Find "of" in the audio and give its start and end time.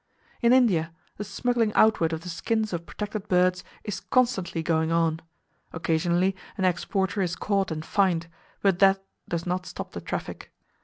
2.11-2.21, 2.73-2.87